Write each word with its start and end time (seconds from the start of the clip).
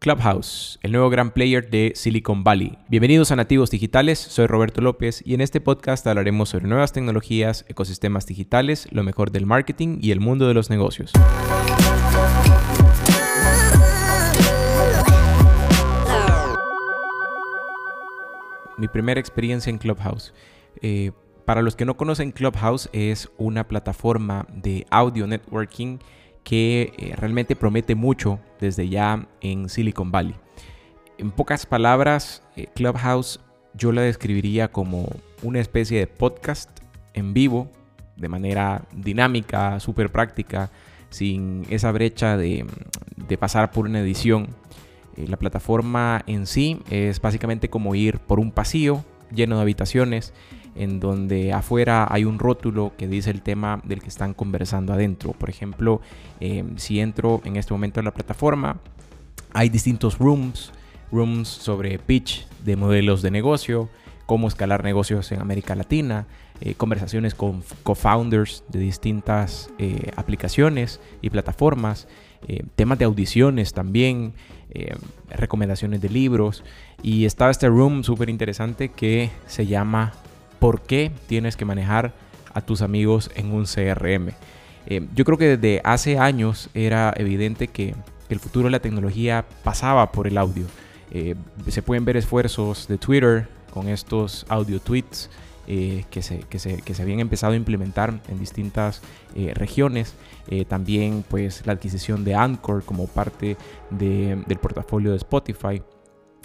Clubhouse, 0.00 0.78
el 0.82 0.92
nuevo 0.92 1.10
gran 1.10 1.30
player 1.30 1.68
de 1.68 1.92
Silicon 1.94 2.42
Valley. 2.42 2.78
Bienvenidos 2.88 3.32
a 3.32 3.36
Nativos 3.36 3.70
Digitales, 3.70 4.18
soy 4.18 4.46
Roberto 4.46 4.80
López 4.80 5.22
y 5.26 5.34
en 5.34 5.42
este 5.42 5.60
podcast 5.60 6.06
hablaremos 6.06 6.48
sobre 6.48 6.68
nuevas 6.68 6.94
tecnologías, 6.94 7.66
ecosistemas 7.68 8.24
digitales, 8.24 8.88
lo 8.92 9.02
mejor 9.02 9.30
del 9.30 9.44
marketing 9.44 9.98
y 10.00 10.12
el 10.12 10.20
mundo 10.20 10.48
de 10.48 10.54
los 10.54 10.70
negocios. 10.70 11.12
Mi 18.78 18.88
primera 18.88 19.20
experiencia 19.20 19.68
en 19.68 19.76
Clubhouse. 19.76 20.32
Eh, 20.80 21.12
para 21.44 21.60
los 21.60 21.76
que 21.76 21.84
no 21.84 21.98
conocen, 21.98 22.32
Clubhouse 22.32 22.88
es 22.94 23.30
una 23.36 23.68
plataforma 23.68 24.46
de 24.50 24.86
audio 24.90 25.26
networking 25.26 25.98
que 26.44 26.92
eh, 26.98 27.14
realmente 27.16 27.56
promete 27.56 27.94
mucho 27.94 28.40
desde 28.60 28.88
ya 28.88 29.26
en 29.40 29.68
Silicon 29.68 30.10
Valley. 30.10 30.34
En 31.18 31.30
pocas 31.30 31.66
palabras, 31.66 32.42
eh, 32.56 32.66
Clubhouse 32.74 33.40
yo 33.74 33.92
la 33.92 34.02
describiría 34.02 34.68
como 34.68 35.08
una 35.42 35.60
especie 35.60 35.98
de 35.98 36.06
podcast 36.06 36.70
en 37.14 37.34
vivo, 37.34 37.70
de 38.16 38.28
manera 38.28 38.82
dinámica, 38.92 39.80
súper 39.80 40.10
práctica, 40.10 40.70
sin 41.08 41.66
esa 41.70 41.92
brecha 41.92 42.36
de, 42.36 42.66
pasar 43.38 43.70
por 43.70 43.86
una 43.86 44.00
edición. 44.00 44.48
Eh, 45.16 45.26
la 45.28 45.36
plataforma 45.36 46.22
en 46.26 46.46
sí 46.46 46.80
es 46.90 47.20
básicamente 47.20 47.68
como 47.68 47.94
ir 47.94 48.18
por 48.18 48.40
un 48.40 48.52
pasillo 48.52 49.04
lleno 49.32 49.56
de 49.56 49.62
habitaciones 49.62 50.32
en 50.80 50.98
donde 50.98 51.52
afuera 51.52 52.06
hay 52.10 52.24
un 52.24 52.38
rótulo 52.38 52.92
que 52.96 53.06
dice 53.06 53.30
el 53.30 53.42
tema 53.42 53.82
del 53.84 54.00
que 54.00 54.08
están 54.08 54.32
conversando 54.32 54.94
adentro. 54.94 55.32
Por 55.32 55.50
ejemplo, 55.50 56.00
em, 56.40 56.78
si 56.78 57.00
entro 57.00 57.42
en 57.44 57.56
este 57.56 57.74
momento 57.74 58.00
en 58.00 58.06
la 58.06 58.14
plataforma, 58.14 58.78
hay 59.52 59.68
distintos 59.68 60.18
rooms, 60.18 60.72
rooms 61.12 61.48
sobre 61.48 61.98
pitch 61.98 62.46
de 62.64 62.76
modelos 62.76 63.20
de 63.20 63.30
negocio, 63.30 63.90
cómo 64.24 64.48
escalar 64.48 64.82
negocios 64.82 65.30
en 65.32 65.40
América 65.42 65.74
Latina, 65.74 66.26
eh, 66.62 66.74
conversaciones 66.74 67.34
con 67.34 67.62
co-founders 67.82 68.64
de 68.68 68.78
distintas 68.78 69.70
eh, 69.78 70.12
aplicaciones 70.16 70.98
y 71.20 71.28
plataformas, 71.28 72.08
eh, 72.48 72.64
temas 72.74 72.98
de 72.98 73.04
audiciones 73.04 73.74
también, 73.74 74.32
recomendaciones 75.30 76.00
de 76.00 76.08
libros. 76.08 76.62
Y 77.02 77.24
está 77.24 77.50
este 77.50 77.68
room 77.68 78.04
súper 78.04 78.30
interesante 78.30 78.90
que 78.90 79.30
se 79.48 79.66
llama 79.66 80.12
por 80.60 80.82
qué 80.82 81.10
tienes 81.26 81.56
que 81.56 81.64
manejar 81.64 82.12
a 82.54 82.60
tus 82.60 82.82
amigos 82.82 83.30
en 83.34 83.52
un 83.52 83.64
CRM. 83.64 84.30
Eh, 84.86 85.06
yo 85.14 85.24
creo 85.24 85.38
que 85.38 85.56
desde 85.56 85.80
hace 85.84 86.18
años 86.18 86.70
era 86.74 87.12
evidente 87.16 87.66
que, 87.66 87.94
el 88.28 88.38
futuro 88.38 88.66
de 88.66 88.70
la 88.70 88.78
tecnología 88.78 89.44
pasaba 89.64 90.12
por 90.12 90.28
el 90.28 90.38
audio. 90.38 90.64
Eh, 91.10 91.34
se 91.66 91.82
pueden 91.82 92.04
ver 92.04 92.16
esfuerzos 92.16 92.86
de 92.86 92.96
Twitter 92.96 93.48
con 93.74 93.88
estos 93.88 94.46
audio 94.48 94.78
tweets 94.78 95.28
eh, 95.66 96.04
que, 96.10 96.22
se, 96.22 96.38
que, 96.38 96.60
se, 96.60 96.80
que, 96.80 96.94
se, 96.94 97.02
habían 97.02 97.18
empezado 97.18 97.54
a 97.54 97.56
implementar 97.56 98.20
en 98.28 98.38
distintas 98.38 99.02
regiones. 99.34 100.14
también 100.68 101.24
pues 101.28 101.66
la 101.66 101.72
adquisición 101.72 102.22
de 102.22 102.36
Anchor 102.36 102.84
como 102.84 103.08
parte 103.08 103.56
del 103.90 104.58
portafolio 104.62 105.10
de 105.10 105.16
Spotify. 105.16 105.82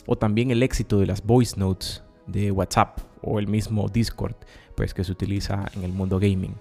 O 0.07 0.15
también 0.15 0.49
el 0.49 0.63
éxito 0.63 0.97
de 0.97 1.05
las 1.05 1.23
voice 1.23 1.55
notes 1.55 2.01
de 2.25 2.49
WhatsApp 2.49 2.97
o 3.25 3.39
el 3.39 3.47
mismo 3.47 3.89
Discord 3.89 4.35
pues, 4.75 4.93
que 4.93 5.03
se 5.03 5.11
utiliza 5.11 5.65
en 5.75 5.83
el 5.83 5.91
mundo 5.91 6.19
gaming. 6.19 6.55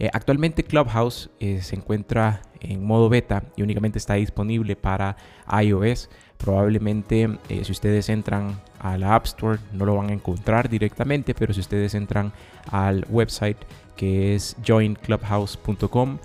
Eh, 0.00 0.08
actualmente 0.14 0.64
Clubhouse 0.64 1.28
eh, 1.40 1.60
se 1.60 1.76
encuentra 1.76 2.40
en 2.60 2.82
modo 2.82 3.10
beta 3.10 3.44
y 3.54 3.62
únicamente 3.62 3.98
está 3.98 4.14
disponible 4.14 4.74
para 4.74 5.14
iOS. 5.62 6.08
Probablemente 6.38 7.28
eh, 7.50 7.64
si 7.64 7.72
ustedes 7.72 8.08
entran 8.08 8.62
a 8.78 8.96
la 8.96 9.14
App 9.14 9.26
Store 9.26 9.58
no 9.74 9.84
lo 9.84 9.96
van 9.96 10.08
a 10.08 10.14
encontrar 10.14 10.70
directamente, 10.70 11.34
pero 11.34 11.52
si 11.52 11.60
ustedes 11.60 11.94
entran 11.94 12.32
al 12.70 13.04
website 13.10 13.58
que 13.94 14.34
es 14.34 14.56
joinclubhouse.com, 14.66 16.18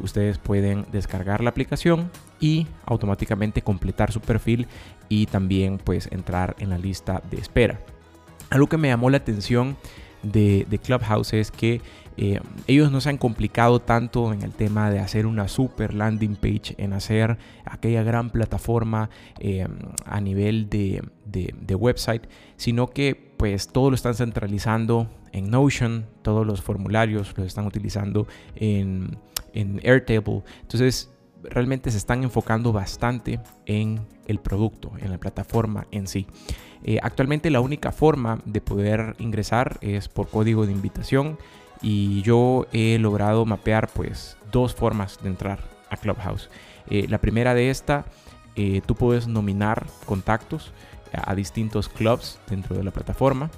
ustedes 0.00 0.38
pueden 0.38 0.86
descargar 0.92 1.42
la 1.42 1.50
aplicación 1.50 2.10
y 2.40 2.66
automáticamente 2.86 3.62
completar 3.62 4.12
su 4.12 4.20
perfil 4.20 4.66
y 5.08 5.26
también 5.26 5.78
pues 5.78 6.08
entrar 6.10 6.56
en 6.58 6.70
la 6.70 6.78
lista 6.78 7.22
de 7.30 7.38
espera. 7.38 7.80
Algo 8.50 8.68
que 8.68 8.76
me 8.76 8.88
llamó 8.88 9.10
la 9.10 9.18
atención 9.18 9.76
de, 10.22 10.80
Clubhouse 10.82 11.32
es 11.32 11.50
que 11.50 11.80
eh, 12.16 12.40
ellos 12.66 12.92
no 12.92 13.00
se 13.00 13.08
han 13.08 13.18
complicado 13.18 13.80
tanto 13.80 14.32
en 14.32 14.42
el 14.42 14.52
tema 14.52 14.90
de 14.90 15.00
hacer 15.00 15.26
una 15.26 15.48
super 15.48 15.94
landing 15.94 16.36
page, 16.36 16.74
en 16.78 16.92
hacer 16.92 17.38
aquella 17.64 18.02
gran 18.02 18.30
plataforma 18.30 19.08
eh, 19.40 19.66
a 20.04 20.20
nivel 20.20 20.68
de, 20.68 21.02
website, 21.74 22.26
sino 22.56 22.88
que 22.88 23.32
pues 23.36 23.68
todo 23.68 23.90
lo 23.90 23.94
están 23.94 24.14
centralizando 24.14 25.08
en 25.32 25.50
Notion, 25.50 26.06
todos 26.20 26.46
los 26.46 26.60
formularios 26.60 27.34
los 27.36 27.46
están 27.46 27.66
utilizando 27.66 28.26
en, 28.54 29.16
en 29.54 29.80
Airtable. 29.82 30.42
Entonces 30.60 31.10
realmente 31.42 31.90
se 31.90 31.98
están 31.98 32.22
enfocando 32.22 32.72
bastante 32.72 33.40
en 33.66 34.00
el 34.26 34.38
producto, 34.38 34.92
en 35.00 35.10
la 35.10 35.18
plataforma 35.18 35.86
en 35.90 36.06
sí. 36.06 36.26
Eh, 36.84 36.98
actualmente 37.02 37.50
la 37.50 37.60
única 37.60 37.92
forma 37.92 38.40
de 38.44 38.60
poder 38.60 39.14
ingresar 39.18 39.78
es 39.80 40.08
por 40.08 40.28
código 40.28 40.66
de 40.66 40.72
invitación 40.72 41.38
y 41.80 42.22
yo 42.22 42.66
he 42.72 42.98
logrado 42.98 43.44
mapear 43.44 43.88
pues 43.88 44.36
dos 44.50 44.74
formas 44.74 45.18
de 45.22 45.28
entrar 45.28 45.60
a 45.90 45.96
Clubhouse. 45.96 46.48
Eh, 46.88 47.06
la 47.08 47.18
primera 47.18 47.54
de 47.54 47.70
esta, 47.70 48.04
eh, 48.56 48.80
tú 48.86 48.94
puedes 48.94 49.26
nominar 49.26 49.86
contactos 50.06 50.72
a, 51.12 51.34
distintos 51.34 51.88
clubs 51.88 52.38
dentro 52.48 52.76
de 52.76 52.84
la 52.84 52.90
plataforma 52.90 53.50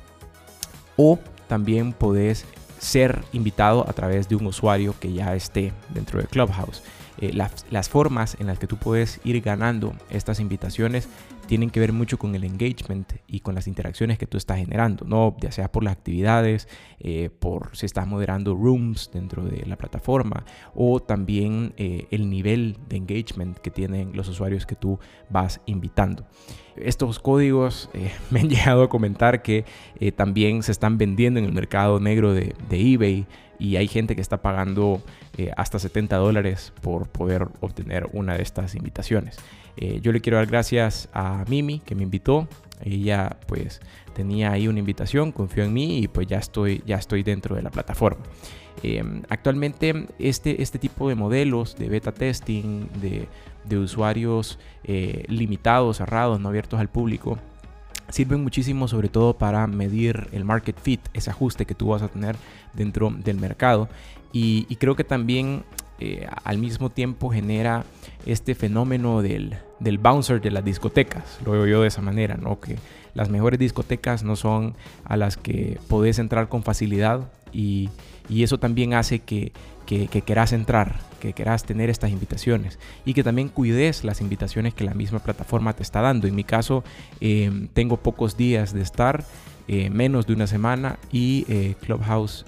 o 0.96 1.18
también 1.48 1.92
puedes 1.92 2.46
ser 2.78 3.24
invitado 3.32 3.88
a 3.88 3.92
través 3.92 4.28
de 4.28 4.36
un 4.36 4.46
usuario 4.46 4.94
que 4.98 5.12
ya 5.12 5.34
esté 5.34 5.72
dentro 5.90 6.20
de 6.20 6.26
Clubhouse. 6.26 6.82
Las, 7.20 7.64
las, 7.70 7.88
formas 7.88 8.36
en 8.40 8.46
las 8.46 8.58
que 8.58 8.66
tú 8.66 8.76
puedes 8.76 9.20
ir 9.24 9.40
ganando 9.40 9.94
estas 10.10 10.40
invitaciones 10.40 11.08
tienen 11.44 11.70
que 11.70 11.80
ver 11.80 11.92
mucho 11.92 12.18
con 12.18 12.34
el 12.34 12.44
engagement 12.44 13.12
y 13.26 13.40
con 13.40 13.54
las 13.54 13.66
interacciones 13.66 14.18
que 14.18 14.26
tú 14.26 14.36
estás 14.36 14.58
generando, 14.58 15.04
¿no? 15.04 15.36
ya 15.40 15.52
sea 15.52 15.70
por 15.70 15.84
las 15.84 15.92
actividades, 15.92 16.68
eh, 16.98 17.30
por 17.38 17.76
si 17.76 17.86
estás 17.86 18.06
moderando 18.06 18.54
rooms 18.54 19.10
dentro 19.12 19.44
de 19.44 19.64
la 19.66 19.76
plataforma 19.76 20.44
o 20.74 21.00
también 21.00 21.74
eh, 21.76 22.06
el 22.10 22.30
nivel 22.30 22.78
de 22.88 22.96
engagement 22.96 23.58
que 23.58 23.70
tienen 23.70 24.12
los 24.14 24.28
usuarios 24.28 24.66
que 24.66 24.74
tú 24.74 24.98
vas 25.30 25.60
invitando. 25.66 26.26
Estos 26.76 27.20
códigos 27.20 27.90
eh, 27.92 28.10
me 28.30 28.40
han 28.40 28.48
llegado 28.48 28.82
a 28.82 28.88
comentar 28.88 29.42
que 29.42 29.64
también 30.16 30.62
se 30.62 30.72
están 30.72 30.98
vendiendo 30.98 31.38
en 31.38 31.46
el 31.46 31.52
mercado 31.52 32.00
negro 32.00 32.34
de 32.34 32.54
eBay 32.70 33.26
y 33.58 33.76
hay 33.76 33.88
gente 33.88 34.14
que 34.14 34.22
está 34.22 34.42
pagando 34.42 35.02
hasta 35.56 35.78
70 35.78 36.16
dólares 36.16 36.72
por 36.80 37.08
poder 37.08 37.48
obtener 37.60 38.08
una 38.12 38.36
de 38.36 38.42
estas 38.42 38.74
invitaciones. 38.74 39.38
Eh, 39.76 40.00
yo 40.02 40.12
le 40.12 40.20
quiero 40.20 40.38
dar 40.38 40.46
gracias 40.46 41.08
a 41.12 41.44
Mimi 41.48 41.80
que 41.80 41.94
me 41.94 42.02
invitó. 42.02 42.48
Ella 42.82 43.36
pues 43.46 43.80
tenía 44.14 44.52
ahí 44.52 44.68
una 44.68 44.78
invitación, 44.78 45.32
confió 45.32 45.64
en 45.64 45.72
mí 45.72 45.98
y 45.98 46.08
pues 46.08 46.26
ya 46.26 46.38
estoy, 46.38 46.82
ya 46.86 46.96
estoy 46.96 47.22
dentro 47.22 47.56
de 47.56 47.62
la 47.62 47.70
plataforma. 47.70 48.22
Em, 48.82 49.22
actualmente 49.28 50.06
este, 50.18 50.60
este 50.62 50.78
tipo 50.78 51.08
de 51.08 51.14
modelos 51.14 51.76
de 51.76 51.88
beta 51.88 52.12
testing, 52.12 52.88
de, 53.00 53.28
de 53.64 53.78
usuarios 53.78 54.58
eh, 54.84 55.24
limitados, 55.28 55.98
cerrados, 55.98 56.40
no 56.40 56.48
abiertos 56.48 56.80
al 56.80 56.88
público, 56.88 57.38
sirven 58.14 58.44
muchísimo 58.44 58.86
sobre 58.86 59.08
todo 59.08 59.36
para 59.36 59.66
medir 59.66 60.28
el 60.30 60.44
market 60.44 60.78
fit, 60.80 61.00
ese 61.14 61.30
ajuste 61.30 61.66
que 61.66 61.74
tú 61.74 61.88
vas 61.88 62.00
a 62.00 62.06
tener 62.06 62.36
dentro 62.72 63.10
del 63.10 63.38
mercado. 63.38 63.88
Y, 64.32 64.66
y 64.68 64.76
creo 64.76 64.94
que 64.94 65.02
también 65.02 65.64
eh, 65.98 66.28
al 66.44 66.58
mismo 66.58 66.90
tiempo 66.90 67.30
genera 67.30 67.84
este 68.24 68.54
fenómeno 68.54 69.20
del, 69.20 69.56
del, 69.80 69.98
bouncer 69.98 70.40
de 70.40 70.52
las 70.52 70.64
discotecas. 70.64 71.40
Lo 71.44 71.50
veo 71.52 71.66
yo 71.66 71.82
de 71.82 71.88
esa 71.88 72.02
manera, 72.02 72.36
¿no? 72.36 72.60
Que 72.60 72.76
las 73.14 73.30
mejores 73.30 73.58
discotecas 73.58 74.22
no 74.22 74.36
son 74.36 74.76
a 75.04 75.16
las 75.16 75.36
que 75.36 75.80
podés 75.88 76.20
entrar 76.20 76.48
con 76.48 76.62
facilidad 76.62 77.32
y, 77.52 77.90
y 78.28 78.44
eso 78.44 78.58
también 78.58 78.94
hace 78.94 79.18
que, 79.18 79.52
que, 79.84 80.08
querás 80.08 80.52
entrar, 80.52 80.98
que 81.20 81.32
querás 81.32 81.64
tener 81.64 81.90
estas 81.90 82.10
invitaciones 82.10 82.78
y 83.04 83.14
que 83.14 83.22
también 83.22 83.48
cuides 83.48 84.04
las 84.04 84.20
invitaciones 84.20 84.74
que 84.74 84.84
la 84.84 84.94
misma 84.94 85.20
plataforma 85.20 85.72
te 85.74 85.82
está 85.82 86.00
dando. 86.00 86.26
En 86.26 86.34
mi 86.34 86.44
caso, 86.44 86.84
eh, 87.20 87.68
tengo 87.72 87.96
pocos 87.96 88.36
días 88.36 88.72
de 88.72 88.82
estar, 88.82 89.24
eh, 89.68 89.90
menos 89.90 90.26
de 90.26 90.34
una 90.34 90.46
semana 90.46 90.98
y 91.10 91.44
Clubhouse 91.80 92.44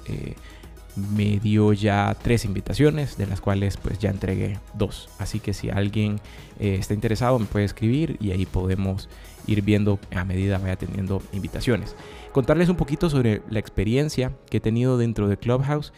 me 0.97 1.39
dio 1.39 1.73
ya 1.73 2.17
tres 2.21 2.45
invitaciones, 2.45 3.19
de 3.19 3.27
las 3.27 3.41
cuales 3.41 3.77
pues 3.77 3.99
ya 3.99 4.11
entregué 4.11 4.59
dos. 4.75 5.09
Así 5.19 5.41
que 5.41 5.53
si 5.53 5.71
alguien 5.71 6.21
eh, 6.59 6.77
está 6.79 6.95
interesado 6.95 7.39
me 7.39 7.47
puede 7.47 7.65
escribir 7.65 8.17
y 8.21 8.31
ahí 8.31 8.47
podemos 8.47 9.09
ir 9.47 9.63
viendo 9.63 9.99
a 10.15 10.25
medida 10.25 10.59
vaya 10.59 10.77
teniendo 10.77 11.23
invitaciones. 11.33 11.95
Contarles 12.33 12.69
un 12.69 12.77
poquito 12.77 13.11
sobre 13.11 13.43
la 13.49 13.59
experiencia 13.59 14.33
que 14.51 14.57
he 14.57 14.61
tenido 14.61 14.99
dentro 14.99 15.29
de 15.29 15.37
Clubhouse. 15.37 15.93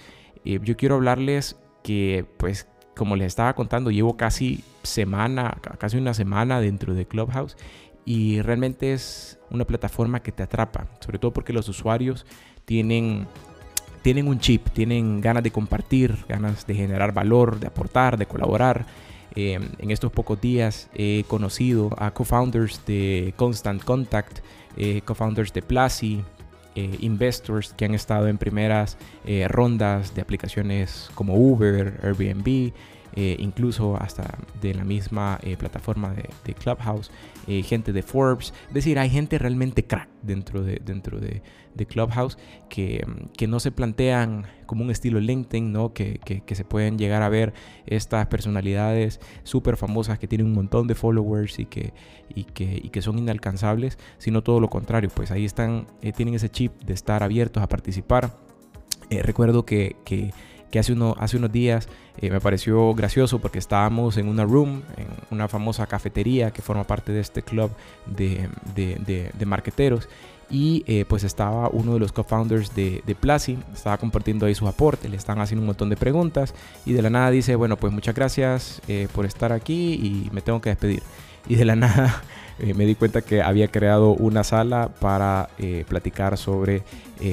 Eh, 0.49 0.61
yo 0.65 0.79
quiero 0.79 0.95
hablarles 0.95 1.57
que 1.83 2.25
pues 2.39 2.67
como 2.97 3.17
les 3.17 3.27
estaba 3.27 3.55
contando, 3.55 3.91
llevo 3.91 4.17
casi 4.17 4.65
semana, 4.83 5.59
casi 5.79 5.99
una 5.99 6.15
semana 6.15 6.59
dentro 6.59 6.95
de 6.95 7.07
Clubhouse 7.07 7.57
y 8.07 8.41
realmente 8.41 8.95
es 8.95 9.39
una 9.51 9.67
plataforma 9.67 10.21
que 10.21 10.33
te 10.33 10.43
atrapa, 10.43 10.89
sobre 11.01 11.19
todo 11.19 11.33
porque 11.33 11.53
los 11.53 11.69
usuarios 11.69 12.25
tienen 12.65 13.27
tienen 14.01 14.27
un 14.27 14.41
chip, 14.41 14.69
tienen 14.71 15.21
ganas 15.21 15.43
de 15.43 15.51
compartir, 15.51 16.17
ganas 16.27 16.67
de 16.67 16.75
generar 16.75 17.13
valor, 17.13 17.61
de 17.61 17.67
aportar, 17.67 18.17
de 18.17 18.25
colaborar. 18.25 18.87
Eh, 19.35 19.61
en 19.79 19.91
estos 19.91 20.11
pocos 20.11 20.41
días 20.41 20.89
he 20.95 21.25
conocido 21.29 21.91
a 21.99 22.13
co-founders 22.13 22.87
de 22.87 23.35
Constant 23.37 23.85
Contact, 23.85 24.39
eh, 24.79 25.03
co-founders 25.05 25.53
de 25.53 25.61
Plazi, 25.61 26.25
eh, 26.79 26.97
investors 27.01 27.75
que 27.77 27.85
han 27.85 27.95
estado 27.95 28.29
en 28.29 28.39
primeras 28.39 28.97
rondas 29.49 30.15
de 30.15 30.23
aplicaciones 30.23 31.11
como 31.15 31.35
Uber, 31.35 32.01
Airbnb, 32.03 32.73
incluso 33.15 33.97
hasta 34.01 34.39
de 34.61 34.75
la 34.75 34.85
misma 34.85 35.41
plataforma 35.59 36.15
de, 36.15 36.55
Clubhouse, 36.55 37.11
gente 37.47 37.93
de 37.93 38.03
Forbes. 38.03 38.53
Es 38.69 38.75
decir, 38.75 38.99
hay 38.99 39.11
gente 39.11 39.39
realmente 39.39 39.85
crack 39.85 40.09
dentro 40.23 40.63
de, 40.63 40.81
dentro 40.85 41.19
de, 41.19 41.43
Clubhouse 41.87 42.37
que, 42.69 43.07
que, 43.37 43.47
no 43.47 43.61
se 43.61 43.71
plantean 43.71 44.47
como 44.67 44.83
un 44.83 44.91
estilo 44.91 45.21
LinkedIn, 45.21 45.73
¿no? 45.73 45.93
Que, 45.93 46.19
que, 46.19 46.55
se 46.55 46.65
pueden 46.65 46.99
llegar 46.99 47.23
a 47.23 47.29
ver 47.29 47.55
estas 47.87 48.27
personalidades 48.27 49.21
súper 49.45 49.77
famosas 49.77 50.19
que 50.19 50.27
tienen 50.27 50.49
un 50.49 50.55
montón 50.55 50.89
de 50.89 50.95
followers 50.95 51.59
y 51.59 51.67
que, 51.67 51.93
y 52.35 52.45
que, 52.45 52.81
y 52.83 52.91
que 52.91 53.01
son 53.01 53.19
inalcanzables, 53.19 53.99
sino 54.19 54.43
todo 54.43 54.61
lo 54.61 54.69
contrario, 54.69 55.09
pues 55.15 55.31
ahí 55.31 55.45
están, 55.45 55.87
eh, 56.03 56.13
tienen 56.13 56.35
ese 56.35 56.51
chip 56.51 56.73
de 56.83 56.95
estar 56.95 57.23
abiertos 57.23 57.63
a 57.63 57.69
participar. 57.69 58.37
Eh, 59.11 59.23
recuerdo 59.23 59.65
que, 59.65 59.97
que, 60.71 60.79
hace, 60.79 60.93
uno, 60.93 61.15
hace 61.19 61.37
unos 61.37 61.53
días 61.53 61.89
eh, 62.19 62.31
me 62.31 62.41
pareció 62.41 62.95
gracioso 62.95 63.39
porque 63.39 63.59
estábamos 63.59 64.17
en 64.17 64.29
una 64.29 64.45
room, 64.45 64.83
en 64.97 65.07
una 65.31 65.49
famosa 65.49 65.87
cafetería 65.87 66.51
que 66.51 66.63
forma 66.63 66.85
parte 66.85 67.13
de 67.13 67.21
este 67.21 67.43
club 67.43 67.71
de, 68.07 68.49
de, 68.75 68.97
de, 69.05 69.31
de 69.37 69.47
marqueteros 69.47 70.09
y 70.51 70.83
eh, 70.87 71.05
pues 71.07 71.25
estaba 71.25 71.69
uno 71.69 71.95
de 71.95 72.01
los 72.01 72.13
co-founders 72.13 72.75
de, 72.75 73.03
de 73.07 73.15
Plazi, 73.15 73.59
estaba 73.73 73.99
compartiendo 73.99 74.47
ahí 74.47 74.55
su 74.55 74.67
aporte, 74.67 75.09
le 75.09 75.17
están 75.17 75.41
haciendo 75.41 75.63
un 75.63 75.67
montón 75.67 75.91
de 75.91 75.97
preguntas 75.97 76.55
y 76.87 76.93
de 76.93 77.03
la 77.03 77.11
nada 77.11 77.31
dice, 77.31 77.55
bueno, 77.55 77.77
pues 77.77 77.93
muchas 77.93 78.15
gracias 78.15 78.81
eh, 78.89 79.09
por 79.15 79.27
estar 79.27 79.53
aquí 79.53 79.95
y 79.95 80.31
me 80.33 80.41
tengo 80.41 80.61
que 80.61 80.71
despedir. 80.71 81.03
Y 81.49 81.57
de 81.57 81.65
la 81.65 81.75
nada 81.77 82.23
eh, 82.59 82.75
me 82.75 82.87
di 82.87 82.95
cuenta 82.95 83.23
que 83.23 83.43
había 83.43 83.69
creado 83.69 84.11
una 84.13 84.45
sala 84.45 84.91
para 85.01 85.51
platicar 85.89 86.37
sobre 86.37 86.83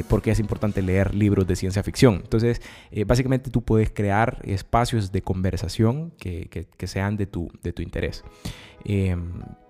por 0.07 0.21
qué 0.21 0.31
es 0.31 0.39
importante 0.39 0.81
leer 0.81 1.13
libros 1.13 1.45
de 1.45 1.55
ciencia 1.55 1.83
ficción. 1.83 2.15
Entonces, 2.23 2.61
básicamente 3.05 3.51
tú 3.51 3.61
puedes 3.61 3.91
crear 3.91 4.39
espacios 4.43 5.11
de 5.11 5.21
conversación 5.21 6.11
que, 6.17 6.47
que, 6.49 6.65
que 6.65 6.87
sean 6.87 7.17
de 7.17 7.27
tu, 7.27 7.51
de 7.61 7.71
tu 7.71 7.83
interés. 7.83 8.23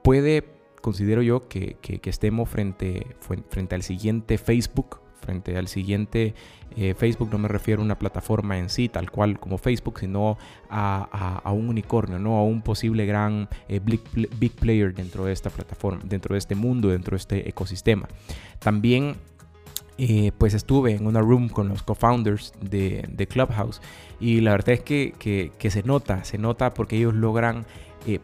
puede 0.04 0.56
considero 0.86 1.24
yo 1.24 1.48
que, 1.48 1.80
estemos 2.04 2.48
frente, 2.48 3.08
frente 3.50 3.74
al 3.74 3.82
siguiente 3.82 4.38
Facebook, 4.38 5.00
frente 5.26 5.58
al 5.58 5.68
siguiente 5.68 6.34
eh, 6.78 6.94
Facebook, 6.94 7.30
no 7.32 7.38
me 7.38 7.48
refiero 7.48 7.82
a 7.82 7.86
una 7.86 7.98
plataforma 7.98 8.58
en 8.58 8.70
sí, 8.70 8.90
tal 8.90 9.10
cual 9.10 9.40
como 9.40 9.58
Facebook, 9.58 10.00
sino 10.00 10.38
a, 10.70 11.42
un 11.52 11.70
unicornio, 11.70 12.20
¿no? 12.20 12.38
a 12.38 12.44
un 12.44 12.62
posible 12.62 13.06
gran 13.06 13.48
eh, 13.70 13.80
big, 13.80 14.52
player 14.52 14.94
dentro 14.94 15.26
de 15.26 15.34
esta 15.34 15.50
plataforma, 15.50 16.02
dentro 16.04 16.34
de 16.34 16.40
este 16.40 16.54
mundo, 16.54 16.90
dentro 16.90 17.12
de 17.12 17.18
este 17.18 17.50
ecosistema. 17.50 18.08
También 18.60 19.16
eh, 19.98 20.32
pues 20.38 20.54
estuve 20.54 20.92
en 20.92 21.08
una 21.08 21.22
room 21.22 21.48
con 21.48 21.70
los 21.70 21.82
co-founders 21.82 22.54
de, 22.60 23.28
Clubhouse 23.30 23.82
y 24.20 24.42
la 24.42 24.52
verdad 24.52 24.72
es 24.72 24.82
que, 24.82 25.52
se 25.70 25.84
nota, 25.84 26.26
se 26.26 26.38
nota 26.38 26.74
porque 26.74 26.98
ellos 26.98 27.14
logran 27.14 27.66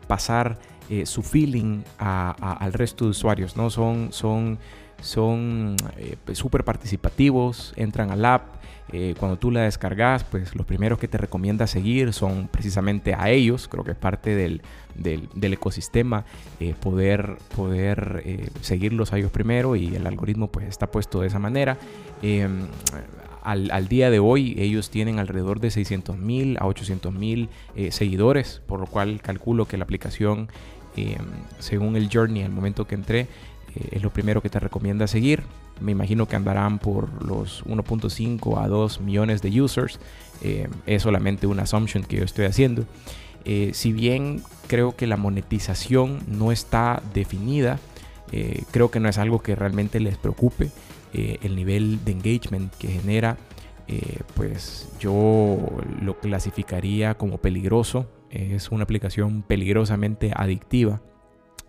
pasar 0.07 0.59
su 1.05 1.23
feeling 1.23 1.83
al 1.97 2.73
resto 2.73 3.05
de 3.05 3.11
usuarios, 3.11 3.55
¿no? 3.55 3.69
Son, 3.69 4.11
son, 4.11 4.59
son 5.01 5.75
eh, 5.97 6.15
pues, 6.25 6.37
súper 6.37 6.63
participativos, 6.63 7.73
entran 7.75 8.11
al 8.11 8.25
app, 8.25 8.55
eh, 8.93 9.15
cuando 9.17 9.37
tú 9.37 9.51
la 9.51 9.61
descargas, 9.61 10.23
pues 10.25 10.53
los 10.55 10.65
primeros 10.65 10.99
que 10.99 11.07
te 11.07 11.17
recomienda 11.17 11.65
seguir 11.65 12.11
son 12.13 12.49
precisamente 12.49 13.13
a 13.13 13.29
ellos, 13.29 13.67
creo 13.69 13.83
que 13.83 13.91
es 13.91 13.97
parte 13.97 14.35
del, 14.35 14.61
del, 14.95 15.53
ecosistema, 15.53 16.25
poder, 16.81 17.37
poder 17.55 18.51
seguirlos 18.59 19.13
a 19.13 19.17
ellos 19.17 19.31
primero 19.31 19.77
y 19.77 19.95
el 19.95 20.05
algoritmo 20.07 20.47
pues 20.47 20.67
está 20.67 20.91
puesto 20.91 21.21
de 21.21 21.27
esa 21.27 21.39
manera. 21.39 21.77
Em, 22.21 22.67
al, 23.43 23.71
al, 23.71 23.87
día 23.87 24.11
de 24.11 24.19
hoy 24.19 24.55
ellos 24.57 24.89
tienen 24.89 25.19
alrededor 25.19 25.61
de 25.61 25.71
600 25.71 26.17
mil 26.17 26.57
a 26.59 26.67
800 26.67 27.13
mil 27.13 27.49
seguidores, 27.91 28.61
por 28.67 28.81
lo 28.81 28.87
cual 28.87 29.21
calculo 29.21 29.65
que 29.67 29.77
la 29.77 29.85
aplicación 29.85 30.49
eh, 30.97 31.17
según 31.59 31.95
el 31.95 32.09
journey, 32.11 32.43
al 32.43 32.51
momento 32.51 32.85
que 32.85 32.95
entré, 32.95 33.27
eh, 33.75 33.89
es 33.91 34.03
lo 34.03 34.11
primero 34.11 34.41
que 34.41 34.49
te 34.49 34.59
recomienda 34.59 35.07
seguir. 35.07 35.43
Me 35.79 35.91
imagino 35.91 36.27
que 36.27 36.35
andarán 36.35 36.79
por 36.79 37.23
los 37.23 37.65
1.5 37.65 38.63
a 38.63 38.67
2 38.67 39.01
millones 39.01 39.41
de 39.41 39.61
users. 39.61 39.99
Eh, 40.41 40.67
es 40.85 41.03
solamente 41.03 41.47
una 41.47 41.63
assumption 41.63 42.03
que 42.03 42.17
yo 42.17 42.23
estoy 42.23 42.45
haciendo. 42.45 42.85
si 43.73 43.91
bien 43.91 44.43
creo 44.67 44.95
que 44.95 45.07
la 45.07 45.17
monetización 45.17 46.19
no 46.27 46.51
está 46.51 47.01
definida, 47.13 47.79
creo 48.71 48.91
que 48.91 48.99
no 48.99 49.09
es 49.09 49.17
algo 49.17 49.41
que 49.41 49.55
realmente 49.55 49.99
les 49.99 50.17
preocupe. 50.17 50.69
el 51.13 51.55
nivel 51.55 52.05
de 52.05 52.11
engagement 52.11 52.73
que 52.75 52.87
genera, 52.87 53.37
pues 54.35 54.89
yo 54.99 55.57
lo 56.01 56.19
clasificaría 56.19 57.15
como 57.15 57.39
peligroso 57.39 58.07
es 58.31 58.71
una 58.71 58.83
aplicación 58.83 59.41
peligrosamente 59.41 60.31
adictiva. 60.35 61.01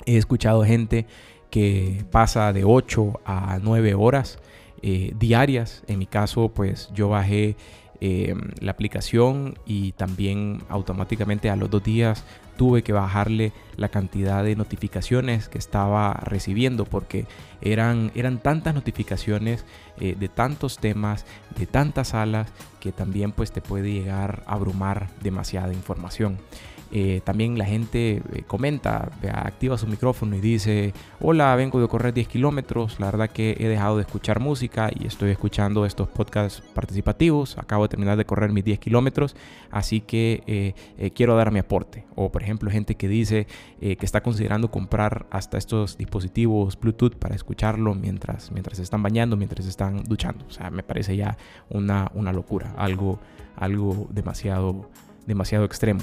He 0.07 0.17
escuchado 0.17 0.65
gente 0.65 1.07
que 1.53 2.07
pasa 2.11 2.51
de 2.55 2.65
8 2.65 3.21
a 3.27 3.59
9 3.63 3.93
horas 3.93 4.39
eh, 4.81 5.13
diarias. 5.19 5.83
En 5.87 5.99
mi 5.99 6.07
caso, 6.07 6.49
pues 6.49 6.89
yo 6.95 7.11
bajé 7.11 7.57
eh, 8.01 8.35
la 8.59 8.73
aplicación 8.73 9.59
y 9.67 9.93
también 9.93 10.63
automáticamente 10.71 11.51
a 11.51 11.57
los 11.57 11.69
dos 11.69 11.85
días 11.85 12.25
tuve 12.57 12.83
que 12.83 12.95
bajarle 12.95 13.53
la 13.77 13.91
cantidad 13.91 14.43
de 14.43 14.57
notificaciones 14.57 15.51
que 15.51 15.59
estaba 15.59 16.15
recibiendo 16.15 16.87
porque 16.87 17.27
eran, 17.61 18.13
eran 18.15 18.39
tantas 18.39 18.75
notificaciones 18.75 19.67
eh, 20.01 20.17
de 20.19 20.29
tantos 20.31 20.79
temas, 20.79 21.27
de 21.59 21.67
tantas 21.67 22.09
salas 22.09 22.49
que 22.81 22.93
también 22.93 23.33
pues 23.33 23.53
te 23.53 23.61
puede 23.61 23.93
llegar 23.93 24.43
a 24.47 24.55
abrumar 24.55 25.11
demasiada 25.21 25.75
información. 25.75 26.39
Eh, 26.95 27.23
también 27.25 27.57
la 27.57 27.65
gente 27.65 28.23
eh, 28.33 28.43
comenta, 28.47 29.11
activa 29.33 29.79
su 29.79 29.87
micrófono 29.87 30.37
y 30.37 30.41
dice, 30.41 30.93
hola, 31.21 31.57
vengo 31.57 31.81
de 31.81 31.89
correr 31.89 32.13
10 32.13 32.29
kilómetros, 32.29 33.01
la 33.01 33.07
verdad 33.07 33.31
que 33.31 33.57
he 33.59 33.67
dejado 33.67 33.97
de 33.97 34.03
escuchar 34.03 34.41
música 34.41 34.91
y 34.95 35.07
estoy 35.07 35.31
escuchando 35.31 35.87
estos 35.87 36.09
podcasts 36.09 36.63
participativos, 36.75 37.57
acabo 37.57 37.85
de 37.85 37.89
terminar 37.89 38.19
de 38.19 38.27
correr 38.27 38.53
mis 38.53 38.65
10 38.65 38.79
kilómetros, 38.79 39.35
así 39.71 40.03
que 40.03 40.75
quiero 41.15 41.35
dar 41.35 41.51
mi 41.51 41.61
aporte. 41.61 42.05
O 42.15 42.31
por 42.31 42.43
ejemplo, 42.43 42.71
gente 42.71 42.95
que 42.95 43.09
dice 43.09 43.47
que 43.81 43.97
está 44.01 44.23
considerando 44.23 44.71
comprar 44.71 45.27
hasta 45.31 45.57
estos 45.57 45.97
dispositivos 45.97 46.79
Bluetooth 46.79 47.17
para 47.17 47.35
escucharlo 47.35 47.95
mientras, 47.95 48.53
mientras 48.53 48.77
se 48.77 48.83
están 48.83 49.03
bañando, 49.03 49.37
mientras 49.37 49.65
se 49.65 49.71
están 49.71 50.05
duchando. 50.05 50.45
O 50.47 50.51
sea, 50.51 50.71
me 50.71 50.83
parece 50.83 51.17
ya 51.17 51.39
una, 51.71 52.11
una 52.15 52.33
locura, 52.33 52.75
algo, 52.77 53.19
algo 53.57 54.09
demasiado, 54.11 54.91
demasiado 55.27 55.65
extremo. 55.65 56.03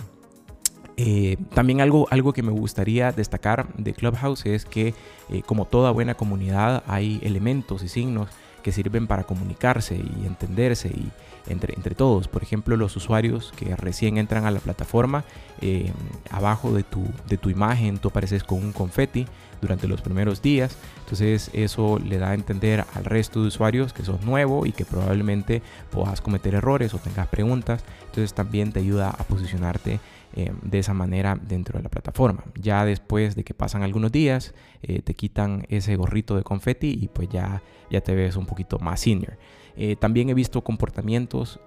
Eh, 1.01 1.37
también 1.53 1.79
algo, 1.79 2.07
algo 2.11 2.33
que 2.33 2.43
me 2.43 2.51
gustaría 2.51 3.13
destacar 3.13 3.73
de 3.77 3.93
Clubhouse 3.93 4.45
es 4.45 4.65
que 4.65 4.93
eh, 5.29 5.41
como 5.45 5.63
toda 5.63 5.91
buena 5.91 6.15
comunidad 6.15 6.83
hay 6.87 7.21
elementos 7.23 7.83
y 7.83 7.87
signos 7.87 8.27
que 8.63 8.73
sirven 8.73 9.07
para 9.07 9.23
comunicarse 9.23 9.95
y 9.95 10.25
entenderse 10.25 10.89
y 10.89 11.09
entre, 11.47 11.73
entre 11.75 11.95
todos. 11.95 12.27
Por 12.27 12.43
ejemplo, 12.43 12.75
los 12.75 12.97
usuarios 12.97 13.53
que 13.55 13.73
recién 13.77 14.17
entran 14.17 14.45
a 14.45 14.51
la 14.51 14.59
plataforma, 14.59 15.23
eh, 15.61 15.89
abajo 16.31 16.73
de 16.73 16.83
tu, 16.83 17.05
de 17.29 17.37
tu 17.37 17.49
imagen 17.49 17.99
tú 17.99 18.09
apareces 18.09 18.43
con 18.43 18.57
un 18.57 18.73
confeti 18.73 19.25
durante 19.61 19.87
los 19.87 20.01
primeros 20.01 20.41
días. 20.41 20.75
Entonces 20.99 21.49
eso 21.53 21.97
le 21.99 22.17
da 22.17 22.31
a 22.31 22.33
entender 22.33 22.83
al 22.93 23.05
resto 23.05 23.41
de 23.41 23.47
usuarios 23.47 23.93
que 23.93 24.03
sos 24.03 24.21
nuevo 24.23 24.65
y 24.65 24.73
que 24.73 24.83
probablemente 24.83 25.61
puedas 25.91 26.19
cometer 26.19 26.55
errores 26.55 26.93
o 26.93 26.97
tengas 26.97 27.27
preguntas. 27.27 27.85
Entonces 28.07 28.33
también 28.33 28.73
te 28.73 28.79
ayuda 28.79 29.09
a 29.09 29.23
posicionarte 29.23 30.01
eh, 30.35 30.51
de 30.61 30.79
esa 30.79 30.93
manera 30.93 31.35
dentro 31.41 31.77
de 31.77 31.83
la 31.83 31.89
plataforma. 31.89 32.43
Ya 32.55 32.85
después 32.85 33.35
de 33.35 33.43
que 33.43 33.53
pasan 33.53 33.81
algunos 33.81 34.11
días, 34.11 34.53
eh, 34.83 35.01
te 35.01 35.15
quitan 35.15 35.65
ese 35.69 35.95
gorrito 35.95 36.35
de 36.35 36.43
confeti 36.43 36.99
y 37.01 37.07
pues 37.07 37.29
ya, 37.29 37.63
ya 37.89 38.01
te 38.01 38.13
ves 38.13 38.35
un 38.35 38.45
poquito 38.45 38.77
más 38.79 38.99
senior. 38.99 39.37
Eh, 39.75 39.95
también 39.95 40.29
he 40.29 40.33
visto 40.33 40.61
comportamientos 40.63 41.59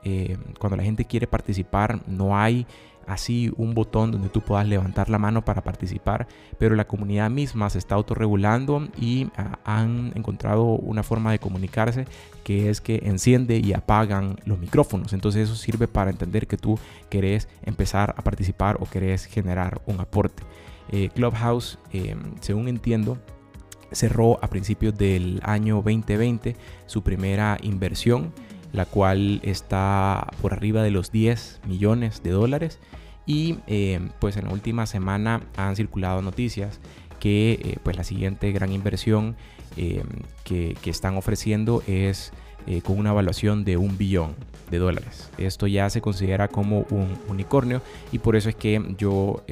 cuando 0.58 0.76
la 0.76 0.82
gente 0.82 1.06
quiere 1.06 1.26
participar, 1.26 2.06
no 2.06 2.36
hay 2.36 2.66
así 3.06 3.52
un 3.56 3.74
botón 3.74 4.10
donde 4.12 4.28
tú 4.28 4.40
puedas 4.40 4.66
levantar 4.66 5.08
la 5.10 5.18
mano 5.18 5.44
para 5.44 5.62
participar, 5.62 6.26
pero 6.58 6.74
la 6.74 6.86
comunidad 6.86 7.30
misma 7.30 7.70
se 7.70 7.78
está 7.78 7.94
autorregulando 7.94 8.88
y 8.98 9.28
ah, 9.36 9.58
han 9.64 10.12
encontrado 10.14 10.64
una 10.64 11.02
forma 11.02 11.32
de 11.32 11.38
comunicarse 11.38 12.06
que 12.44 12.70
es 12.70 12.80
que 12.80 13.02
enciende 13.04 13.58
y 13.58 13.72
apagan 13.72 14.36
los 14.44 14.58
micrófonos. 14.58 15.12
Entonces 15.12 15.48
eso 15.48 15.56
sirve 15.56 15.88
para 15.88 16.10
entender 16.10 16.46
que 16.46 16.56
tú 16.56 16.78
querés 17.08 17.48
empezar 17.62 18.14
a 18.16 18.22
participar 18.22 18.76
o 18.80 18.86
querés 18.86 19.26
generar 19.26 19.80
un 19.86 20.00
aporte. 20.00 20.42
Eh, 20.90 21.08
Clubhouse, 21.14 21.78
em, 21.92 22.34
según 22.40 22.68
entiendo, 22.68 23.18
cerró 23.92 24.38
a 24.42 24.48
principios 24.48 24.96
del 24.96 25.40
año 25.44 25.76
2020 25.76 26.56
su 26.86 27.02
primera 27.02 27.58
inversión 27.62 28.32
la 28.72 28.86
cual 28.86 29.40
está 29.42 30.28
por 30.40 30.52
arriba 30.52 30.82
de 30.82 30.90
los 30.90 31.12
10 31.12 31.60
millones 31.66 32.22
de 32.22 32.30
dólares. 32.30 32.78
Y 33.26 33.58
eh, 33.66 34.00
pues 34.18 34.36
en 34.36 34.46
la 34.46 34.52
última 34.52 34.86
semana 34.86 35.42
han 35.56 35.76
circulado 35.76 36.22
noticias 36.22 36.80
que 37.20 37.52
eh, 37.62 37.76
pues 37.82 37.96
la 37.96 38.02
siguiente 38.02 38.50
gran 38.50 38.72
inversión 38.72 39.36
eh, 39.76 40.02
que, 40.44 40.76
están 40.84 41.16
ofreciendo 41.16 41.82
es 41.86 42.32
con 42.84 42.96
una 42.96 43.10
evaluación 43.10 43.64
de 43.64 43.76
un 43.76 43.98
billón 43.98 44.36
de 44.70 44.78
dólares. 44.78 45.30
Esto 45.36 45.66
ya 45.66 45.90
se 45.90 46.00
considera 46.00 46.46
como 46.46 46.86
un 46.90 47.18
unicornio 47.28 47.82
y 48.12 48.20
por 48.20 48.36
eso 48.36 48.48
es 48.48 48.54
que 48.54 48.94
yo 48.96 49.42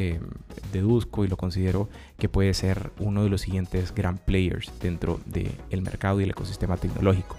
deduzco 0.72 1.24
y 1.24 1.28
lo 1.28 1.36
considero 1.36 1.88
que 2.18 2.28
puede 2.28 2.54
ser 2.54 2.92
uno 3.00 3.24
de 3.24 3.28
los 3.28 3.40
siguientes 3.40 3.92
gran 3.92 4.16
players 4.16 4.72
dentro 4.80 5.18
del 5.26 5.82
mercado 5.82 6.20
y 6.20 6.24
el 6.24 6.30
ecosistema 6.30 6.76
tecnológico. 6.76 7.36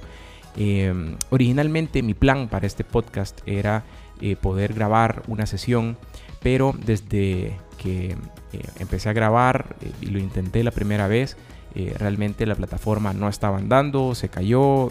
Em, 0.55 1.15
originalmente 1.29 2.03
mi 2.03 2.13
plan 2.13 2.47
para 2.49 2.67
este 2.67 2.83
podcast 2.83 3.39
era 3.45 3.83
eh, 4.19 4.35
poder 4.35 4.73
grabar 4.73 5.23
una 5.27 5.45
sesión, 5.45 5.97
pero 6.41 6.75
desde 6.85 7.57
que 7.77 8.15
eh, 8.53 8.61
empecé 8.79 9.09
a 9.09 9.13
grabar 9.13 9.75
eh, 9.81 9.91
y 10.01 10.07
lo 10.07 10.19
intenté 10.19 10.63
la 10.63 10.71
primera 10.71 11.07
vez, 11.07 11.37
realmente 11.73 12.45
la 12.45 12.55
plataforma 12.55 13.13
no 13.13 13.29
estaba 13.29 13.57
andando, 13.57 14.13
se 14.13 14.27
cayó 14.27 14.89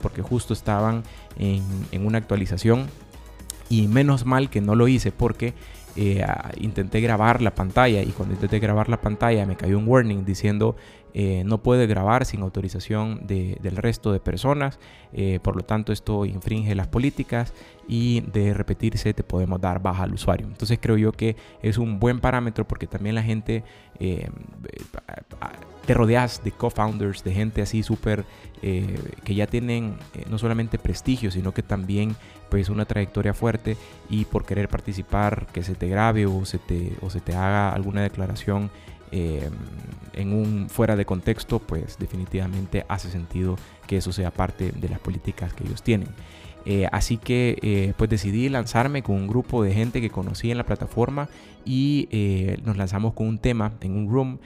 porque 0.00 0.22
justo 0.22 0.54
estaban 0.54 1.02
en, 1.36 1.64
en, 1.90 2.06
una 2.06 2.18
actualización. 2.18 2.86
Y 3.68 3.88
menos 3.88 4.26
mal 4.26 4.48
que 4.48 4.60
no 4.60 4.76
lo 4.76 4.86
hice 4.86 5.10
porque 5.10 5.54
intenté 6.56 7.00
grabar 7.00 7.42
la 7.42 7.56
pantalla 7.56 8.02
y 8.02 8.12
cuando 8.12 8.36
intenté 8.36 8.60
grabar 8.60 8.88
la 8.88 9.00
pantalla 9.00 9.44
me 9.44 9.56
cayó 9.56 9.76
un 9.76 9.88
warning 9.88 10.24
diciendo 10.24 10.76
eh, 11.14 11.42
no 11.44 11.62
puede 11.62 11.86
grabar 11.86 12.24
sin 12.24 12.42
autorización 12.42 13.26
del 13.26 13.76
resto 13.76 14.12
de 14.12 14.20
personas, 14.20 14.78
eh, 15.12 15.40
por 15.42 15.56
lo 15.56 15.62
tanto 15.62 15.92
esto 15.92 16.24
infringe 16.24 16.74
las 16.74 16.86
políticas 16.86 17.52
y 17.88 18.20
de 18.32 18.54
repetirse 18.54 19.12
te 19.12 19.24
podemos 19.24 19.60
dar 19.60 19.82
baja 19.82 20.04
al 20.04 20.14
usuario. 20.14 20.46
Entonces 20.46 20.78
creo 20.80 20.96
yo 20.96 21.12
que 21.12 21.36
es 21.62 21.78
un 21.78 21.98
buen 21.98 22.20
parámetro 22.20 22.66
porque 22.66 22.86
también 22.86 23.16
la 23.16 23.22
gente 23.22 23.64
eh, 23.98 24.28
te 25.84 25.94
rodeas 25.94 26.44
de 26.44 26.52
co-founders, 26.52 27.24
de 27.24 27.32
gente 27.32 27.62
así 27.62 27.82
súper 27.82 28.24
que 28.60 29.34
ya 29.34 29.46
tienen 29.46 29.96
no 30.28 30.36
solamente 30.36 30.78
prestigio, 30.78 31.30
sino 31.30 31.54
que 31.54 31.62
también 31.62 32.14
pues 32.50 32.68
una 32.68 32.84
trayectoria 32.84 33.32
fuerte 33.32 33.78
y 34.10 34.26
por 34.26 34.44
querer 34.44 34.68
participar 34.68 35.46
que 35.46 35.62
se 35.62 35.74
te 35.74 35.88
grabe 35.88 36.26
o 36.26 36.44
se 36.44 36.58
te, 36.58 36.92
o 37.00 37.08
se 37.08 37.20
te 37.20 37.34
haga 37.34 37.72
alguna 37.72 38.02
declaración 38.02 38.70
Em, 39.12 39.52
en 40.12 40.32
un 40.32 40.68
fuera 40.68 40.96
de 40.96 41.04
contexto, 41.04 41.60
pues 41.60 41.96
definitivamente 41.98 42.84
hace 42.88 43.10
sentido 43.10 43.56
que 43.86 43.96
eso 43.96 44.12
sea 44.12 44.30
parte 44.30 44.72
de 44.72 44.88
las 44.88 44.98
políticas 44.98 45.52
que 45.54 45.64
ellos 45.64 45.82
tienen. 45.82 46.08
Eh, 46.66 46.86
así 46.92 47.16
que 47.16 47.58
eh, 47.62 47.94
pues 47.96 48.10
decidí 48.10 48.48
lanzarme 48.48 49.02
con 49.02 49.16
un 49.16 49.26
grupo 49.26 49.62
de 49.62 49.72
gente 49.72 50.00
que 50.00 50.10
conocí 50.10 50.50
en 50.50 50.58
la 50.58 50.64
plataforma 50.64 51.28
y 51.64 52.06
eh, 52.10 52.58
nos 52.64 52.76
lanzamos 52.76 53.14
con 53.14 53.28
un 53.28 53.38
tema 53.38 53.72
en 53.80 53.96
un 53.96 54.10
room 54.10 54.38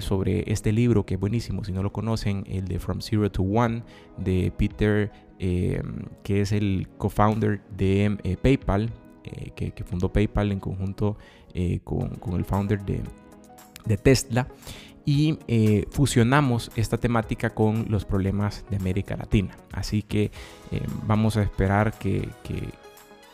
sobre 0.00 0.50
este 0.50 0.72
libro 0.72 1.04
que 1.04 1.14
es 1.14 1.20
buenísimo, 1.20 1.62
si 1.62 1.70
no 1.70 1.82
lo 1.82 1.92
conocen, 1.92 2.44
el 2.46 2.66
de 2.66 2.78
From 2.78 3.02
Zero 3.02 3.30
to 3.30 3.42
One 3.42 3.82
de 4.16 4.50
Peter, 4.56 5.12
em, 5.38 6.06
que 6.22 6.40
es 6.40 6.52
el 6.52 6.88
co-founder 6.96 7.60
de 7.76 8.38
PayPal, 8.40 8.90
que, 9.54 9.84
fundó 9.84 10.10
PayPal 10.10 10.50
en 10.50 10.60
conjunto 10.60 11.18
con, 11.84 12.08
con 12.14 12.36
el 12.36 12.46
founder 12.46 12.82
de 12.86 13.02
de 13.86 13.96
Tesla 13.96 14.48
y 15.06 15.38
eh, 15.46 15.86
fusionamos 15.92 16.72
esta 16.74 16.98
temática 16.98 17.50
con 17.50 17.86
los 17.88 18.04
problemas 18.04 18.64
de 18.68 18.76
América 18.76 19.16
Latina. 19.16 19.56
Así 19.72 20.02
que 20.02 20.32
eh, 20.72 20.82
vamos 21.06 21.36
a 21.36 21.42
esperar 21.42 21.94
que, 21.96 22.28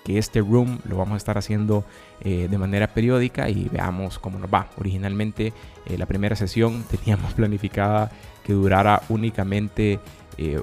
este 0.06 0.40
room 0.40 0.80
lo 0.84 0.96
vamos 0.98 1.14
a 1.14 1.16
estar 1.16 1.38
haciendo 1.38 1.84
eh, 2.20 2.48
de 2.50 2.58
manera 2.58 2.92
periódica 2.92 3.48
y 3.48 3.70
veamos 3.70 4.18
cómo 4.18 4.38
nos 4.38 4.52
va. 4.52 4.68
Originalmente 4.76 5.54
la 5.96 6.04
primera 6.04 6.36
sesión 6.36 6.84
teníamos 6.90 7.32
planificada 7.32 8.12
que 8.44 8.52
durara 8.52 9.02
únicamente 9.08 9.98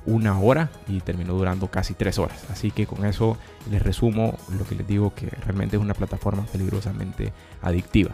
una 0.05 0.37
hora 0.39 0.69
y 0.87 0.99
terminó 0.99 1.33
durando 1.33 1.67
casi 1.67 1.93
tres 1.93 2.19
horas. 2.19 2.45
Así 2.51 2.69
que 2.69 2.85
con 2.85 3.05
eso 3.05 3.37
les 3.71 3.81
resumo 3.81 4.37
lo 4.57 4.65
que 4.65 4.75
les 4.75 4.85
digo 4.85 5.13
que 5.15 5.27
realmente 5.27 5.77
es 5.77 5.81
una 5.81 5.93
plataforma 5.93 6.43
peligrosamente 6.51 7.31
adictiva. 7.61 8.13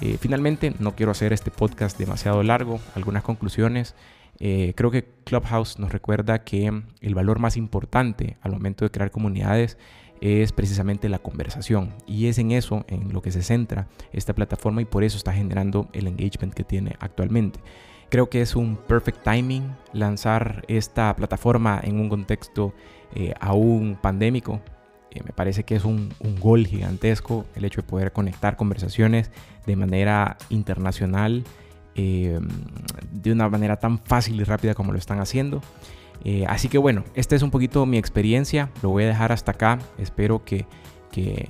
Eh, 0.00 0.16
finalmente, 0.20 0.74
no 0.78 0.94
quiero 0.94 1.12
hacer 1.12 1.32
este 1.32 1.50
podcast 1.50 1.98
demasiado 1.98 2.42
largo. 2.42 2.80
Algunas 2.94 3.22
conclusiones. 3.22 3.94
Eh, 4.40 4.72
creo 4.76 4.90
que 4.90 5.04
Clubhouse 5.24 5.78
nos 5.78 5.92
recuerda 5.92 6.44
que 6.44 6.82
el 7.00 7.14
valor 7.14 7.40
más 7.40 7.56
importante 7.56 8.36
al 8.40 8.52
momento 8.52 8.84
de 8.84 8.90
crear 8.90 9.10
comunidades 9.10 9.76
es 10.20 10.52
precisamente 10.52 11.08
la 11.08 11.18
conversación. 11.18 11.94
Y 12.06 12.26
es 12.26 12.38
en 12.38 12.52
eso 12.52 12.84
en 12.88 13.12
lo 13.12 13.22
que 13.22 13.32
se 13.32 13.42
centra 13.42 13.88
esta 14.12 14.34
plataforma 14.34 14.82
y 14.82 14.84
por 14.84 15.04
eso 15.04 15.16
está 15.16 15.32
generando 15.32 15.88
el 15.92 16.06
engagement 16.06 16.54
que 16.54 16.64
tiene 16.64 16.96
actualmente. 17.00 17.60
Creo 18.10 18.30
que 18.30 18.40
es 18.40 18.56
un 18.56 18.76
perfect 18.76 19.22
timing 19.22 19.70
lanzar 19.92 20.64
esta 20.68 21.14
plataforma 21.14 21.80
en 21.82 22.00
un 22.00 22.08
contexto 22.08 22.72
eh, 23.14 23.34
aún 23.40 23.98
pandémico. 24.00 24.60
Eh, 25.10 25.22
me 25.24 25.32
parece 25.32 25.64
que 25.64 25.74
es 25.74 25.84
un, 25.84 26.10
gol 26.40 26.66
gigantesco 26.66 27.46
el 27.54 27.64
hecho 27.64 27.82
de 27.82 27.88
poder 27.88 28.12
conectar 28.12 28.56
conversaciones 28.56 29.30
de 29.66 29.76
manera 29.76 30.36
internacional, 30.50 31.44
eh, 31.94 32.38
de 33.12 33.32
una 33.32 33.48
manera 33.48 33.76
tan 33.76 33.98
fácil 33.98 34.40
y 34.40 34.44
rápida 34.44 34.74
como 34.74 34.92
lo 34.92 34.98
están 34.98 35.20
haciendo. 35.20 35.62
Eh, 36.24 36.44
así 36.48 36.68
que 36.68 36.78
bueno, 36.78 37.04
esta 37.14 37.36
es 37.36 37.42
un 37.42 37.50
poquito 37.50 37.86
mi 37.86 37.96
experiencia, 37.96 38.70
lo 38.82 38.90
voy 38.90 39.04
a 39.04 39.06
dejar 39.06 39.32
hasta 39.32 39.52
acá, 39.52 39.78
espero 39.98 40.44
que, 40.44 40.66
que, 41.12 41.48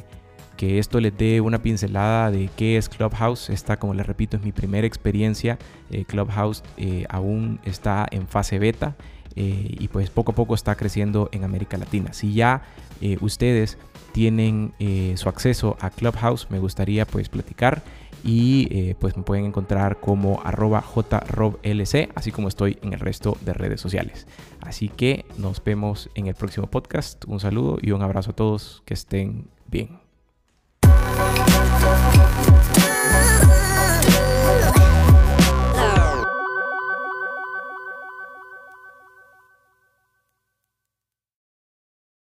que 0.57 0.79
esto 0.79 1.01
les 1.01 1.17
dé 1.17 1.41
una 1.41 1.63
pincelada 1.63 2.31
de 2.31 2.51
qué 2.55 2.77
es 2.77 2.89
Clubhouse. 2.89 3.51
Esta, 3.51 3.79
como 3.79 3.95
les 3.95 4.07
repito, 4.07 4.37
es 4.37 4.43
mi 4.43 4.53
primera 4.53 4.87
experiencia. 4.87 5.59
Clubhouse 6.09 6.63
aún 7.09 7.61
está 7.65 8.07
en 8.11 8.27
fase 8.27 8.59
beta. 8.59 8.97
Y 9.41 9.89
pues 9.89 10.11
poco 10.11 10.33
a 10.33 10.35
poco 10.35 10.55
está 10.55 10.75
creciendo 10.75 11.29
en 11.33 11.45
América 11.45 11.77
Latina. 11.77 12.13
Si 12.13 12.35
ya 12.35 12.63
eh, 13.01 13.19
ustedes 13.21 13.79
tienen 14.13 14.73
eh, 14.79 15.15
su 15.17 15.29
acceso 15.29 15.77
a 15.81 15.91
Clubhouse, 15.91 16.51
me 16.51 16.59
gustaría 16.59 17.07
pues 17.07 17.29
platicar 17.29 17.83
y 18.25 18.69
eh, 18.71 18.97
pues 18.99 19.17
me 19.17 19.23
pueden 19.23 19.45
encontrar 19.45 20.01
como 20.01 20.41
arroba 20.43 20.83
jroblc, 20.83 22.11
así 22.15 22.33
como 22.33 22.49
estoy 22.49 22.79
en 22.83 22.93
el 22.93 23.01
resto 23.01 23.37
de 23.43 23.53
redes 23.53 23.81
sociales. 23.81 24.27
Así 24.61 24.89
que 24.89 25.25
nos 25.37 25.63
vemos 25.63 26.11
en 26.15 26.27
el 26.27 26.35
próximo 26.35 26.67
podcast. 26.67 27.25
Un 27.27 27.39
saludo 27.39 27.79
y 27.81 27.93
un 27.93 28.03
abrazo 28.03 28.33
a 28.33 28.37
todos. 28.37 28.83
Que 28.85 28.95
estén 28.95 29.49
bien. 29.67 30.08